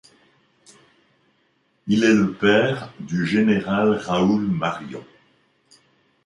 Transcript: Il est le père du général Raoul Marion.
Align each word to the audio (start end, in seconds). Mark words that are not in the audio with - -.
Il 1.85 2.03
est 2.03 2.15
le 2.15 2.33
père 2.33 2.91
du 2.99 3.23
général 3.27 3.89
Raoul 3.93 4.47
Marion. 4.49 5.05